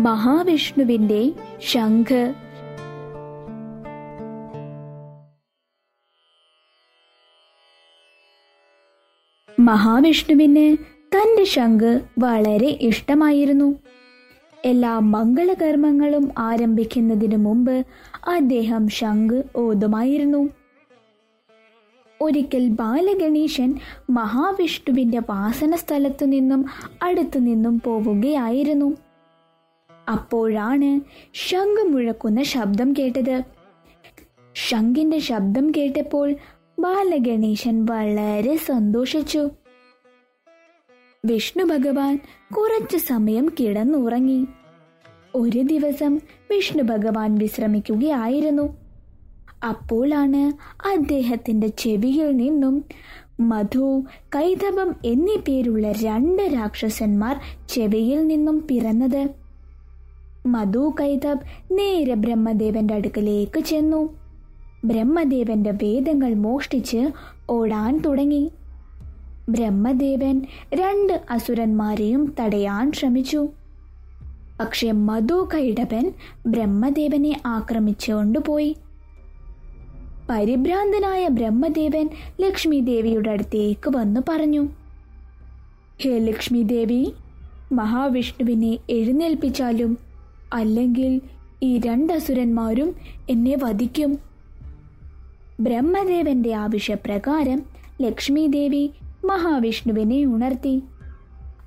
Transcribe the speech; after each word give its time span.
മഹാവിഷ്ണുവിന്റെ 0.00 1.32
ശംഖ്. 1.58 2.34
മഹാവിഷ്ണുവിന് 9.60 10.76
തന്റെ 11.14 11.44
ശംഖ് 11.44 12.00
വളരെ 12.18 12.78
ഇഷ്ടമായിരുന്നു. 12.80 13.74
എല്ലാ 14.64 14.98
മംഗളകർമ്മങ്ങളും 14.98 16.32
ആരംഭിക്കുന്നതിനു 16.38 17.36
മുമ്പ് 17.36 17.86
അദ്ദേഹം 18.28 18.88
ശംഖ് 18.88 19.42
ഓതുമായിരുന്നു. 19.56 20.48
ഒരിക്കൽ 22.20 22.68
ബാലഗണേശൻ 22.68 23.74
മഹാവിഷ്ണുവിന്റെ 24.10 25.18
വാസന 25.18 25.76
സ്ഥലത്തു 25.76 26.24
നിന്നും 26.24 26.64
അടുത്തു 27.02 27.38
നിന്നും 27.38 27.80
പോവുകയായിരുന്നു. 27.80 29.09
അപ്പോഴാണ് 30.10 31.00
ശംഖ് 31.34 31.88
മുഴക്കുന്ന 31.88 32.42
ശബ്ദം 32.42 32.92
കേട്ടത്. 32.92 33.42
ശംഖിന്റെ 34.54 35.18
ശബ്ദം 35.18 35.70
കേട്ടപ്പോൾ 35.70 36.34
ബാലഗണേശൻ 36.78 37.84
വളരെ 37.84 38.56
സന്തോഷിച്ചു. 38.56 39.48
വിഷ്ണു 41.26 41.64
ഭഗവാൻ 41.64 42.18
കുറച്ചു 42.58 42.96
സമയം 42.96 43.52
കിടന്നുറങ്ങി. 43.60 44.46
ഒരു 45.34 45.58
ദിവസം 45.58 46.20
വിഷ്ണു 46.50 46.82
ഭഗവാൻ 46.82 47.34
വിശ്രമിക്കുകയായിരുന്നു. 47.34 48.76
അപ്പോഴാണ് 49.68 50.52
അദ്ദേഹത്തിന്റെ 50.88 51.66
ചെവിയിൽ 51.66 52.30
നിന്നും 52.30 52.84
മധു 53.40 54.02
കൈതപം 54.36 54.94
എന്നീ 55.04 55.36
പേരുള്ള 55.36 55.92
രണ്ട് 55.92 56.42
രാക്ഷസന്മാർ 56.42 57.40
ചെവിയിൽ 57.68 58.26
നിന്നും 58.26 58.66
പിറന്നത്. 58.70 59.39
മധു 60.46 60.94
കൈതബ് 61.00 61.78
നേരെ 61.78 62.14
ബ്രഹ്മദേവന്റെ 62.14 62.94
അടുക്കലേക്ക് 62.94 63.60
ചെന്നു. 63.60 64.16
ബ്രഹ്മദേവന്റെ 64.84 65.70
വേദങ്ങൾ 65.70 66.34
മോഷ്ടിച്ച് 66.34 67.10
ഓടാൻ 67.50 67.98
തുടങ്ങി. 67.98 68.50
ബ്രഹ്മദേവൻ 69.48 70.42
രണ്ട് 70.74 71.22
അസുരന്മാരെയും 71.30 72.34
തടയാൻ 72.40 72.92
ശ്രമിച്ചു. 72.92 73.48
പക്ഷെ 74.60 74.92
മധു 74.92 75.48
കൈടവൻ 75.54 76.12
ബ്രഹ്മദേവനെ 76.46 77.40
ആക്രമിച്ചുകൊണ്ടുപോയി. 77.46 78.76
പരിഭ്രാന്തനായ 80.30 81.28
ബ്രഹ്മദേവൻ 81.28 82.08
ലക്ഷ്മി 82.40 82.80
ദേവിയുടെ 82.80 83.30
അടുത്തേക്ക് 83.30 83.96
വന്നു 83.96 84.20
പറഞ്ഞു. 84.28 84.68
ഹേ 86.02 86.18
ലക്ഷ്മി 86.18 86.62
ദേവി 86.62 87.12
മഹാവിഷ്ണുവിനെ 87.72 88.78
എഴുന്നേൽപ്പിച്ചാലും 88.90 90.09
അല്ലെങ്കിൽ 90.52 91.20
ഈ 91.62 91.78
രണ്ടസുരന്മാരും 91.78 92.94
എന്നെ 93.30 93.56
വധിക്കും. 93.62 94.18
ബ്രഹ്മദേവന്റെ 95.60 96.54
ആവശ്യപ്രകാരം 96.54 97.62
ലക്ഷ്മി 98.02 98.46
ദേവി 98.46 98.90
മഹാവിഷ്ണുവിനെ 99.24 100.24
ഉണർത്തി. 100.24 100.82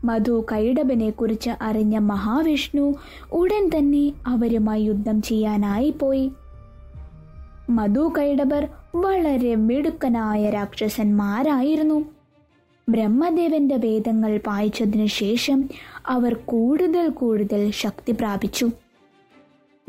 മധു 0.04 0.46
കൈടബനെ 0.52 1.10
കുറിച്ച് 1.10 1.50
അറിഞ്ഞ 1.62 1.98
മഹാവിഷ്ണു 1.98 2.96
ഉടൻ 3.34 3.70
തന്നെ 3.78 4.12
അവരുമായി 4.28 4.84
യുദ്ധം 4.84 5.22
ചെയ്യാനായി 5.22 5.90
പോയി. 5.90 6.32
മധു 7.70 8.14
കൈടബർ 8.18 8.68
വളരെ 8.96 9.56
മിടുക്കനായ 9.56 10.50
രാക്ഷസന്മാരായിരുന്നു. 10.50 12.06
ബ്രഹ്മദേവന്റെ 12.90 13.76
വേദങ്ങൾ 13.76 14.40
വായിച്ചതിനു 14.48 15.06
ശേഷം 15.06 15.70
അവർ 16.08 16.34
കൂടുതൽ 16.34 17.10
കൂടുതൽ 17.10 17.72
ശക്തി 17.72 18.12
പ്രാപിച്ചു. 18.12 18.70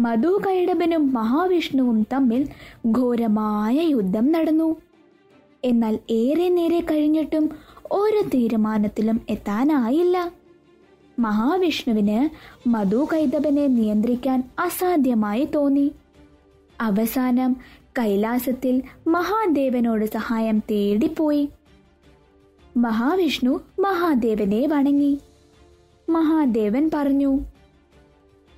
മധു 0.01 0.43
കൈടബനും 0.47 1.13
മഹാവിഷ്ണുവും 1.15 2.07
തമ്മിൽ 2.13 2.49
ഘോരമായ 2.91 3.81
യുദ്ധം 3.81 4.33
നടന്നു. 4.33 4.77
എന്നാൽ 5.65 5.99
ഏറെ 6.11 6.49
നേരെ 6.49 6.81
കഴിഞ്ഞിട്ടും 6.81 7.51
ഒരു 7.93 8.29
തീരുമാനത്തിലും 8.29 9.21
എത്താനായില്ല. 9.31 10.31
മഹാവിഷ്ണുവിന് 11.19 12.29
മധു 12.69 13.09
കൈതബനെ 13.13 13.67
നിയന്ത്രിക്കാൻ 13.67 14.45
അസാധ്യമായി 14.59 15.45
തോന്നി. 15.55 15.91
അവസാനം 16.81 17.57
കൈലാസത്തിൽ 17.99 18.83
മഹാദേവനോട് 19.07 20.05
സഹായം 20.05 20.59
തേടിപ്പോയി. 20.59 21.49
മഹാവിഷ്ണു 22.77 23.61
മഹാദേവനെ 23.81 24.67
വണങ്ങി. 24.67 25.19
മഹാദേവൻ 26.11 26.91
പറഞ്ഞു 26.95 27.41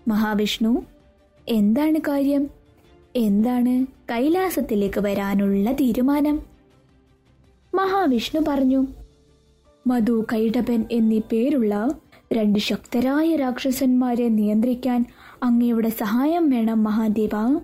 മഹാവിഷ്ണു 0.08 0.84
എന്താണ് 1.48 1.98
കാര്യം? 2.08 2.48
എന്താണ് 3.16 3.86
കൈലാസത്തിലേക്ക് 4.10 5.00
വരാനുള്ള 5.00 5.72
തീരുമാനം? 5.72 6.40
മഹാവിഷ്ണു 7.74 8.40
പറഞ്ഞു 8.48 8.86
മധു 9.86 10.26
കൈടപൻ 10.32 10.84
എന്നീ 10.90 11.18
പേരുള്ള 11.18 11.88
രണ്ട് 12.32 12.58
ശക്തരായ 12.58 13.36
രാക്ഷസന്മാരെ 13.36 14.28
നിയന്ത്രിക്കാൻ 14.28 15.06
അങ്ങയുടെ 15.42 15.88
സഹായം 15.88 16.50
വേണം 16.50 16.84
മഹാദേവ. 16.84 17.60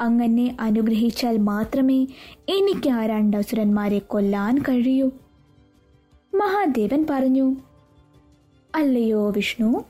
അങ്ങനെ 0.00 0.56
അനുഗ്രഹിച്ചാൽ 0.60 1.38
മാത്രമേ 1.38 2.06
എനിക്ക് 2.48 2.90
ആ 2.90 3.06
രണ്ട് 3.06 3.36
അസുരന്മാരെ 3.36 3.98
കൊല്ലാൻ 3.98 4.58
കഴിയൂ. 4.58 5.10
മഹാദേവൻ 6.34 7.06
പറഞ്ഞു 7.10 7.56
അല്ലയോ 8.74 9.30
വിഷ്ണു 9.30 9.84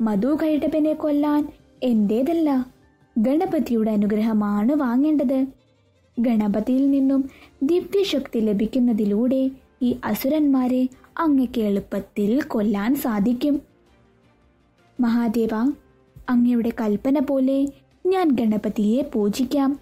മധു 0.00 0.38
കൈടപ്പനെ 0.42 0.92
കൊല്ലാൻ 0.92 1.48
എന്റേതല്ല. 1.82 2.66
ഗണപതിയുടെ 3.18 3.90
അനുഗ്രഹമാണ് 3.90 4.72
വാങ്ങേണ്ടത്. 4.72 5.46
ഗണപതിയിൽ 6.18 6.90
നിന്നും 6.90 7.30
ദിവ്യശക്തി 7.62 8.38
ലഭിക്കുന്നതിലൂടെ 8.38 9.50
ഈ 9.82 9.96
അസുരന്മാരെ 10.04 10.88
അങ്ങക്ക് 11.18 11.60
എളുപ്പത്തിൽ 11.60 12.42
കൊല്ലാൻ 12.42 12.94
സാധിക്കും. 12.94 13.62
മഹാദേവ 15.00 15.54
അങ്ങയുടെ 16.28 16.72
കൽപ്പന 16.80 17.18
പോലെ 17.18 17.68
ഞാൻ 18.06 18.30
ഗണപതിയെ 18.30 19.02
പൂജിക്കാം. 19.02 19.78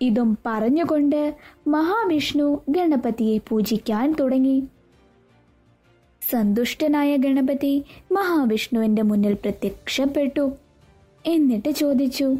ഇതും 0.00 0.38
പറഞ്ഞുകൊണ്ട് 0.46 1.36
മഹാവിഷ്ണു 1.66 2.60
ഗണപതിയെ 2.68 3.38
പൂജിക്കാൻ 3.48 4.16
തുടങ്ങി. 4.20 4.64
സന്തുഷ്ടനായ 6.30 7.16
ഗണപതി 7.16 7.84
മഹാവിഷ്ണുവിന്റെ 8.12 9.02
മുന്നിൽ 9.02 9.34
പ്രത്യക്ഷപ്പെട്ടു. 9.34 10.52
എന്നിട്ട് 11.26 11.70
ചോദിച്ചു 11.70 12.36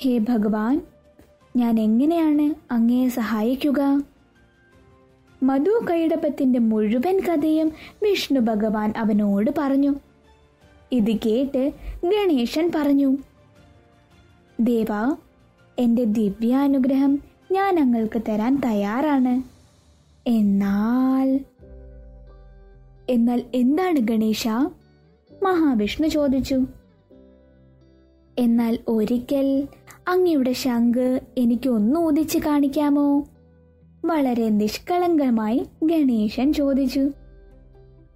ഹേ 0.00 0.18
ഭഗവാൻ 0.18 0.82
ഞാൻ 1.56 1.80
എങ്ങനെയാണ് 1.80 2.46
അങ്ങയെ 2.72 3.08
സഹായിക്കുക? 3.08 3.80
മധു 5.42 5.86
കൈടപ്പത്തിന്റെ 5.90 6.58
മുഴുവൻ 6.58 7.16
കഥയും 7.20 7.72
വിഷ്ണു 8.02 8.40
ഭഗവാൻ 8.40 8.92
അവനോട് 8.96 9.50
പറഞ്ഞു. 9.58 9.94
ഇത് 10.92 11.12
കേട്ട് 11.16 11.72
ഗണേശൻ 12.04 12.70
പറഞ്ഞു 12.74 13.10
ദേവ 14.60 14.92
എന്റെ 15.78 16.04
ദിവ്യാനുഗ്രഹം 16.04 17.18
ഞാൻ 17.52 17.78
അങ്ങൾക്ക് 17.80 18.22
തരാൻ 18.28 18.60
തയ്യാറാണ്. 18.64 19.34
എന്നാൽ 20.28 21.40
എന്നാൽ 23.10 23.44
എന്താണ് 23.54 23.98
ഗണേശ? 23.98 24.48
മഹാവിഷ്ണു 25.42 26.06
ചോദിച്ചു. 26.06 26.66
എന്നാൽ 28.38 28.78
ഒരിക്കൽ 28.88 29.68
അങ്ങയുടെ 30.08 30.52
ശംഖ് 30.52 31.20
എനിക്ക് 31.38 31.68
ഒന്ന് 31.68 32.00
ഊതിച്ച് 32.00 32.38
കാണിക്കാമോ? 32.38 33.24
വളരെ 34.04 34.48
നിഷ്കളങ്കമായി 34.48 35.66
ഗണേശൻ 35.82 36.52
ചോദിച്ചു. 36.52 37.10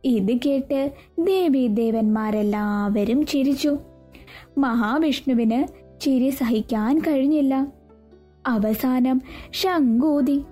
ഇത് 0.04 0.38
കേട്ട് 0.46 0.92
ദേവീദേവന്മാരെല്ലാവരും 1.19 3.26
ചിരിച്ചു. 3.26 3.78
മഹാവിഷ്ണുവിന് 4.58 5.64
ചിരി 6.00 6.31
സഹിക്കാൻ 6.31 6.98
കഴിഞ്ഞില്ല. 6.98 7.72
അവസാനം 8.46 9.22
ശങ്കൂതി 9.52 10.42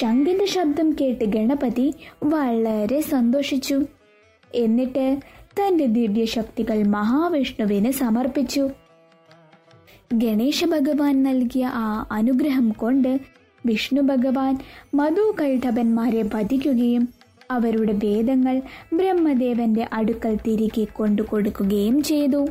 ശംഖിന്റെ 0.00 0.46
ശബ്ദം 0.46 0.96
കേട്ട് 1.00 1.24
ഗണപതി 1.24 1.94
വളരെ 2.24 3.00
സന്തോഷിച്ചു. 3.00 3.82
എന്നിട്ട് 4.54 5.20
തന്റെ 5.58 5.86
ദിവ്യശക്തികൾ 5.86 6.82
മഹാവിഷ്ണുവിന് 6.82 7.90
സമർപ്പിച്ചു. 7.90 8.70
ഗണേശ 10.14 10.64
ഭഗവാൻ 10.64 11.22
നൽകിയ 11.22 11.70
ആ 11.74 12.06
അനുഗ്രഹം 12.12 12.70
കൊണ്ട് 12.72 13.20
വിഷ്ണു 13.66 14.00
ഭഗവാൻ 14.00 14.58
മധു 14.94 15.36
കൈഠപന്മാരെ 15.40 16.22
വധിക്കുകയും 16.34 17.08
അവരുടെ 17.50 17.92
വേദങ്ങൾ 17.92 18.62
ബ്രഹ്മദേവന്റെ 18.92 19.86
അടുക്കൽ 19.92 20.34
തിരികെ 20.46 20.84
കൊണ്ടുകൊടുക്കുകയും 20.84 22.02
ചെയ്തു. 22.02 22.46